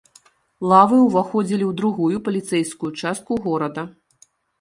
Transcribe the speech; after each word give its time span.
Лавы 0.69 0.97
ўваходзілі 1.01 1.65
ў 1.67 1.71
другую 1.81 2.17
паліцэйскую 2.29 2.91
частку 3.11 3.37
горада. 3.45 3.83